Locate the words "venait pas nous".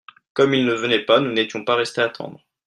0.73-1.31